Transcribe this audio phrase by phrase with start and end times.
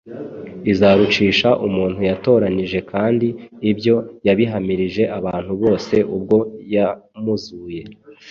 [0.71, 3.27] izarucisha umuntu yatoranije: kandi
[3.71, 3.95] ibyo
[4.27, 6.37] yabihamirije abantu bose ubwo
[6.73, 7.81] yamuzuye”.